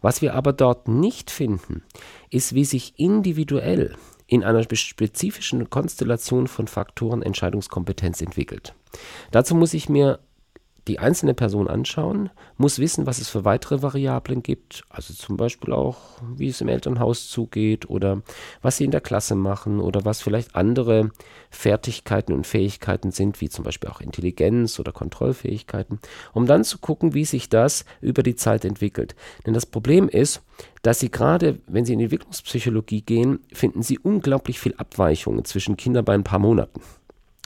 [0.00, 1.82] Was wir aber dort nicht finden,
[2.30, 3.94] ist, wie sich individuell
[4.26, 8.74] in einer spezifischen Konstellation von Faktoren Entscheidungskompetenz entwickelt.
[9.30, 10.20] Dazu muss ich mir
[10.88, 15.72] die einzelne Person anschauen, muss wissen, was es für weitere Variablen gibt, also zum Beispiel
[15.72, 15.98] auch,
[16.36, 18.22] wie es im Elternhaus zugeht oder
[18.62, 21.10] was sie in der Klasse machen oder was vielleicht andere
[21.50, 26.00] Fertigkeiten und Fähigkeiten sind, wie zum Beispiel auch Intelligenz oder Kontrollfähigkeiten,
[26.32, 29.14] um dann zu gucken, wie sich das über die Zeit entwickelt.
[29.46, 30.42] Denn das Problem ist,
[30.82, 35.76] dass sie gerade, wenn sie in die Entwicklungspsychologie gehen, finden sie unglaublich viel Abweichungen zwischen
[35.76, 36.80] Kindern bei ein paar Monaten.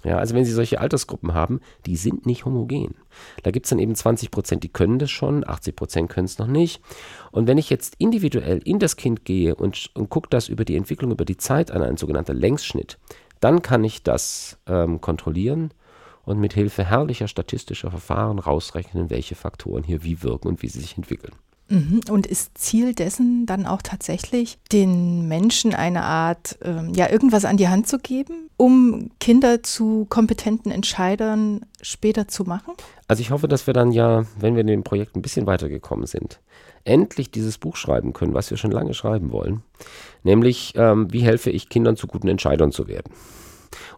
[0.05, 2.97] Ja, also wenn Sie solche Altersgruppen haben, die sind nicht homogen.
[3.43, 6.39] Da gibt es dann eben 20 Prozent, die können das schon, 80 Prozent können es
[6.39, 6.83] noch nicht.
[7.31, 10.77] Und wenn ich jetzt individuell in das Kind gehe und, und gucke das über die
[10.77, 12.99] Entwicklung, über die Zeit an, ein sogenannter Längsschnitt,
[13.41, 15.73] dann kann ich das ähm, kontrollieren
[16.25, 20.81] und mit Hilfe herrlicher statistischer Verfahren rausrechnen, welche Faktoren hier wie wirken und wie sie
[20.81, 21.35] sich entwickeln.
[21.73, 22.03] Mhm.
[22.11, 27.57] Und ist Ziel dessen dann auch tatsächlich, den Menschen eine Art, ähm, ja, irgendwas an
[27.57, 32.75] die Hand zu geben, um Kinder zu kompetenten Entscheidern später zu machen?
[33.09, 36.05] Also ich hoffe, dass wir dann ja, wenn wir in dem Projekt ein bisschen weitergekommen
[36.05, 36.41] sind,
[36.85, 39.63] endlich dieses Buch schreiben können, was wir schon lange schreiben wollen.
[40.25, 43.15] Nämlich, ähm, wie helfe ich Kindern zu guten Entscheidern zu werden.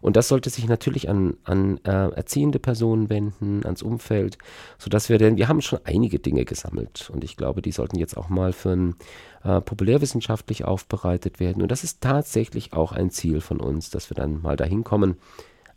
[0.01, 4.37] Und das sollte sich natürlich an, an äh, erziehende Personen wenden, ans Umfeld,
[4.77, 8.17] sodass wir denn, wir haben schon einige Dinge gesammelt und ich glaube, die sollten jetzt
[8.17, 8.95] auch mal für ein
[9.43, 11.61] äh, populärwissenschaftlich aufbereitet werden.
[11.61, 15.17] Und das ist tatsächlich auch ein Ziel von uns, dass wir dann mal dahin kommen.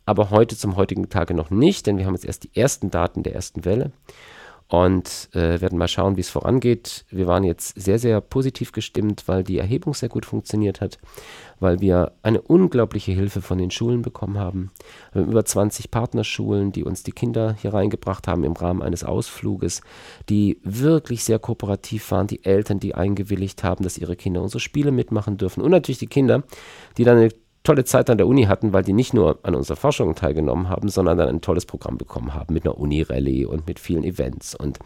[0.05, 3.21] Aber heute zum heutigen Tage noch nicht, denn wir haben jetzt erst die ersten Daten
[3.21, 3.91] der ersten Welle
[4.69, 7.03] und äh, werden mal schauen, wie es vorangeht.
[7.09, 10.99] Wir waren jetzt sehr, sehr positiv gestimmt, weil die Erhebung sehr gut funktioniert hat,
[11.59, 14.71] weil wir eine unglaubliche Hilfe von den Schulen bekommen haben.
[15.11, 19.03] Wir haben über 20 Partnerschulen, die uns die Kinder hier reingebracht haben im Rahmen eines
[19.03, 19.81] Ausfluges,
[20.29, 24.91] die wirklich sehr kooperativ waren, die Eltern, die eingewilligt haben, dass ihre Kinder unsere Spiele
[24.91, 26.43] mitmachen dürfen und natürlich die Kinder,
[26.97, 27.29] die dann eine
[27.69, 30.89] tolle Zeit an der Uni hatten, weil die nicht nur an unserer Forschung teilgenommen haben,
[30.89, 34.79] sondern dann ein tolles Programm bekommen haben mit einer Uni-Rallye und mit vielen Events und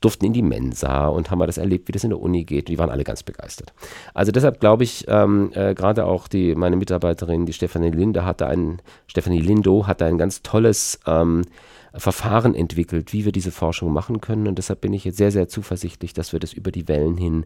[0.00, 2.68] durften in die Mensa und haben mal das erlebt, wie das in der Uni geht.
[2.68, 3.74] Die waren alle ganz begeistert.
[4.14, 8.46] Also deshalb glaube ich, ähm, äh, gerade auch die, meine Mitarbeiterin, die Stefanie Linde, hatte
[8.46, 11.42] ein, Stefanie Lindo hatte ein ganz tolles ähm,
[11.92, 14.48] Verfahren entwickelt, wie wir diese Forschung machen können.
[14.48, 17.44] Und deshalb bin ich jetzt sehr, sehr zuversichtlich, dass wir das über die Wellen hin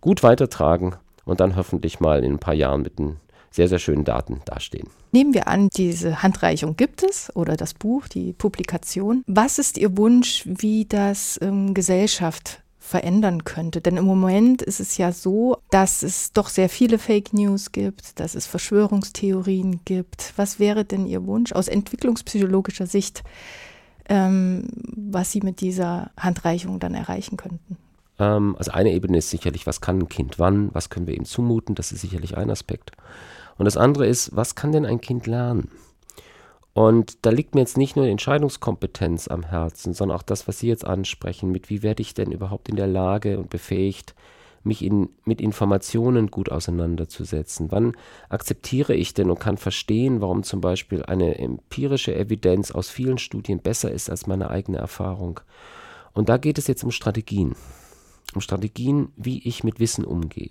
[0.00, 3.16] gut weitertragen und dann hoffentlich mal in ein paar Jahren mit einem
[3.50, 4.88] sehr, sehr schönen Daten dastehen.
[5.12, 9.24] Nehmen wir an, diese Handreichung gibt es oder das Buch, die Publikation.
[9.26, 13.80] Was ist Ihr Wunsch, wie das ähm, Gesellschaft verändern könnte.
[13.80, 18.18] Denn im Moment ist es ja so, dass es doch sehr viele Fake News gibt,
[18.18, 20.32] dass es Verschwörungstheorien gibt.
[20.36, 23.22] Was wäre denn Ihr Wunsch aus entwicklungspsychologischer Sicht,
[24.08, 27.76] ähm, was Sie mit dieser Handreichung dann erreichen könnten?
[28.18, 31.26] Ähm, also eine Ebene ist sicherlich, was kann ein Kind wann, was können wir ihm
[31.26, 32.92] zumuten, das ist sicherlich ein Aspekt.
[33.58, 35.70] Und das andere ist, was kann denn ein Kind lernen?
[36.72, 40.60] Und da liegt mir jetzt nicht nur die Entscheidungskompetenz am Herzen, sondern auch das, was
[40.60, 44.14] Sie jetzt ansprechen, mit wie werde ich denn überhaupt in der Lage und befähigt,
[44.62, 47.72] mich in, mit Informationen gut auseinanderzusetzen?
[47.72, 47.96] Wann
[48.28, 53.58] akzeptiere ich denn und kann verstehen, warum zum Beispiel eine empirische Evidenz aus vielen Studien
[53.58, 55.40] besser ist als meine eigene Erfahrung?
[56.12, 57.56] Und da geht es jetzt um Strategien
[58.34, 60.50] um Strategien, wie ich mit Wissen umgehe,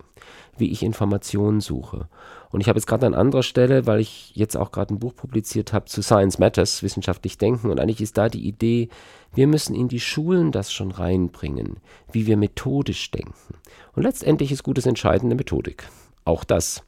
[0.58, 2.08] wie ich Informationen suche.
[2.50, 5.16] Und ich habe jetzt gerade an anderer Stelle, weil ich jetzt auch gerade ein Buch
[5.16, 8.90] publiziert habe zu Science Matters, wissenschaftlich denken, und eigentlich ist da die Idee,
[9.34, 11.78] wir müssen in die Schulen das schon reinbringen,
[12.12, 13.56] wie wir methodisch denken.
[13.96, 15.90] Und letztendlich ist gutes Entscheidende Methodik.
[16.26, 16.84] Auch das.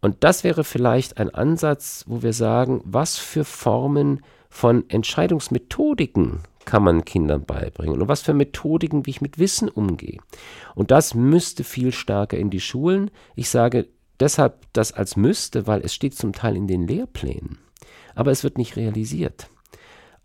[0.00, 6.82] Und das wäre vielleicht ein Ansatz, wo wir sagen, was für Formen von Entscheidungsmethodiken kann
[6.82, 10.18] man Kindern beibringen und was für Methodiken, wie ich mit Wissen umgehe.
[10.74, 13.10] Und das müsste viel stärker in die Schulen.
[13.34, 13.88] Ich sage
[14.20, 17.58] deshalb das als müsste, weil es steht zum Teil in den Lehrplänen,
[18.14, 19.48] aber es wird nicht realisiert.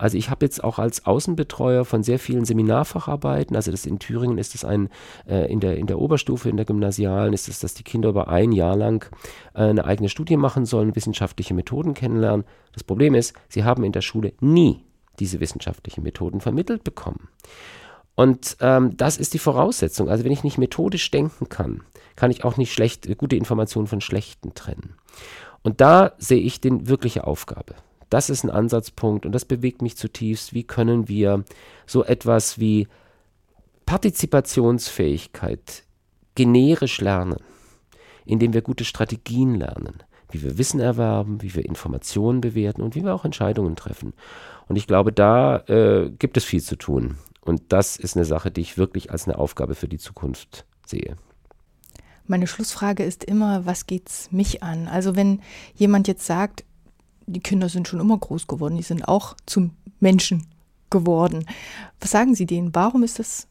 [0.00, 4.38] Also ich habe jetzt auch als Außenbetreuer von sehr vielen Seminarfacharbeiten, also das in Thüringen
[4.38, 4.90] ist es ein,
[5.26, 8.28] äh, in, der, in der Oberstufe, in der Gymnasialen ist es, dass die Kinder über
[8.28, 9.10] ein Jahr lang
[9.54, 12.46] äh, eine eigene Studie machen sollen, wissenschaftliche Methoden kennenlernen.
[12.72, 14.84] Das Problem ist, sie haben in der Schule nie
[15.20, 17.28] diese wissenschaftlichen Methoden vermittelt bekommen.
[18.14, 20.08] Und ähm, das ist die Voraussetzung.
[20.08, 21.82] Also wenn ich nicht methodisch denken kann,
[22.16, 24.94] kann ich auch nicht schlecht, gute Informationen von schlechten trennen.
[25.62, 27.76] Und da sehe ich die wirkliche Aufgabe.
[28.10, 30.54] Das ist ein Ansatzpunkt und das bewegt mich zutiefst.
[30.54, 31.44] Wie können wir
[31.86, 32.88] so etwas wie
[33.86, 35.84] Partizipationsfähigkeit
[36.34, 37.38] generisch lernen,
[38.24, 43.04] indem wir gute Strategien lernen, wie wir Wissen erwerben, wie wir Informationen bewerten und wie
[43.04, 44.12] wir auch Entscheidungen treffen.
[44.68, 47.16] Und ich glaube, da äh, gibt es viel zu tun.
[47.40, 51.16] Und das ist eine Sache, die ich wirklich als eine Aufgabe für die Zukunft sehe.
[52.26, 54.86] Meine Schlussfrage ist immer, was geht's mich an?
[54.86, 55.40] Also wenn
[55.74, 56.64] jemand jetzt sagt,
[57.26, 60.46] die Kinder sind schon immer groß geworden, die sind auch zum Menschen
[60.90, 61.46] geworden.
[62.00, 62.74] Was sagen Sie denen?
[62.74, 63.47] Warum ist das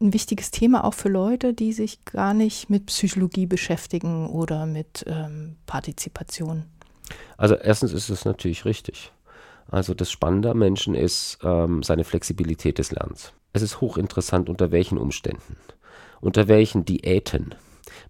[0.00, 5.04] ein wichtiges Thema auch für Leute, die sich gar nicht mit Psychologie beschäftigen oder mit
[5.06, 6.64] ähm, Partizipation?
[7.36, 9.12] Also erstens ist es natürlich richtig.
[9.70, 13.32] Also das Spannende am Menschen ist ähm, seine Flexibilität des Lernens.
[13.52, 15.56] Es ist hochinteressant, unter welchen Umständen,
[16.20, 17.54] unter welchen Diäten,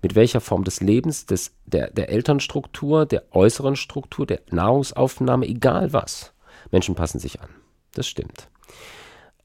[0.03, 5.92] mit welcher Form des Lebens, des, der, der Elternstruktur, der äußeren Struktur, der Nahrungsaufnahme, egal
[5.92, 6.33] was.
[6.70, 7.48] Menschen passen sich an.
[7.92, 8.48] Das stimmt.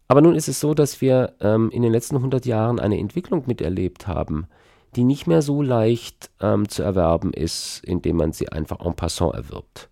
[0.08, 3.44] Aber nun ist es so, dass wir ähm, in den letzten 100 Jahren eine Entwicklung
[3.48, 4.48] miterlebt haben,
[4.96, 9.34] die nicht mehr so leicht ähm, zu erwerben ist, indem man sie einfach en passant
[9.34, 9.90] erwirbt.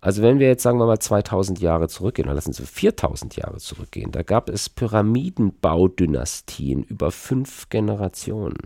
[0.00, 3.58] Also wenn wir jetzt sagen wir mal 2000 Jahre zurückgehen, oder lassen Sie 4000 Jahre
[3.58, 8.56] zurückgehen, da gab es Pyramidenbaudynastien über fünf Generationen.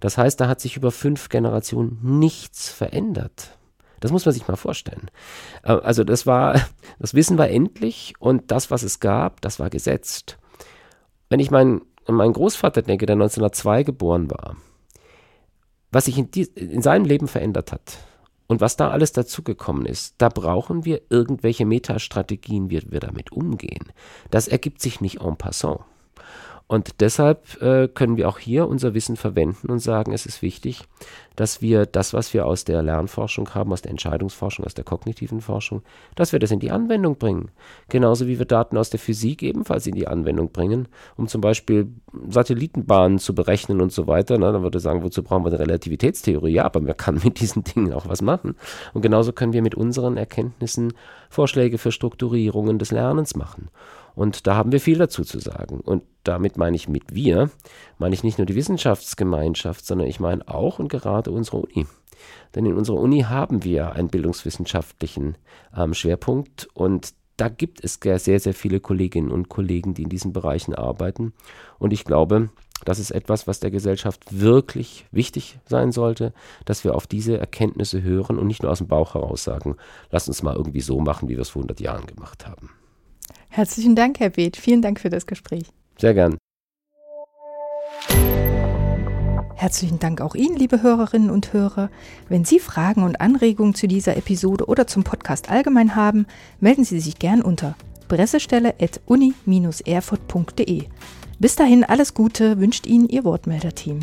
[0.00, 3.58] Das heißt, da hat sich über fünf Generationen nichts verändert.
[4.06, 5.10] Das muss man sich mal vorstellen.
[5.64, 6.60] Äh, also das war,
[7.00, 10.38] das Wissen war endlich und das, was es gab, das war gesetzt.
[11.28, 14.56] Wenn ich meinen, meinen Großvater denke, der 1902 geboren war,
[15.90, 17.98] was sich in, die, in seinem Leben verändert hat
[18.46, 23.92] und was da alles dazugekommen ist, da brauchen wir irgendwelche Metastrategien, wie wir damit umgehen.
[24.30, 25.80] Das ergibt sich nicht en passant.
[26.68, 30.82] Und deshalb äh, können wir auch hier unser Wissen verwenden und sagen, es ist wichtig,
[31.36, 35.40] dass wir das, was wir aus der Lernforschung haben, aus der Entscheidungsforschung, aus der kognitiven
[35.40, 35.82] Forschung,
[36.16, 37.52] dass wir das in die Anwendung bringen.
[37.88, 41.92] Genauso wie wir Daten aus der Physik ebenfalls in die Anwendung bringen, um zum Beispiel
[42.28, 44.36] Satellitenbahnen zu berechnen und so weiter.
[44.36, 46.54] Na, dann würde ich sagen, wozu brauchen wir eine Relativitätstheorie?
[46.54, 48.56] Ja, aber man kann mit diesen Dingen auch was machen.
[48.92, 50.94] Und genauso können wir mit unseren Erkenntnissen
[51.30, 53.68] Vorschläge für Strukturierungen des Lernens machen.
[54.16, 55.78] Und da haben wir viel dazu zu sagen.
[55.80, 57.50] Und damit meine ich mit wir,
[57.98, 61.86] meine ich nicht nur die Wissenschaftsgemeinschaft, sondern ich meine auch und gerade unsere Uni.
[62.54, 65.36] Denn in unserer Uni haben wir einen bildungswissenschaftlichen
[65.76, 70.32] ähm, Schwerpunkt und da gibt es sehr, sehr viele Kolleginnen und Kollegen, die in diesen
[70.32, 71.34] Bereichen arbeiten.
[71.78, 72.48] Und ich glaube,
[72.86, 76.32] das ist etwas, was der Gesellschaft wirklich wichtig sein sollte,
[76.64, 79.76] dass wir auf diese Erkenntnisse hören und nicht nur aus dem Bauch heraus sagen,
[80.10, 82.70] lass uns mal irgendwie so machen, wie wir es vor 100 Jahren gemacht haben.
[83.48, 84.56] Herzlichen Dank, Herr Beeth.
[84.56, 85.64] Vielen Dank für das Gespräch.
[85.98, 86.38] Sehr gern.
[89.54, 91.88] Herzlichen Dank auch Ihnen, liebe Hörerinnen und Hörer.
[92.28, 96.26] Wenn Sie Fragen und Anregungen zu dieser Episode oder zum Podcast allgemein haben,
[96.60, 97.74] melden Sie sich gern unter
[98.08, 100.82] pressestelle.uni-erfurt.de.
[101.38, 104.00] Bis dahin alles Gute wünscht Ihnen Ihr Wortmelder-Team.